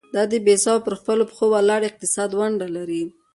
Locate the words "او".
0.75-0.79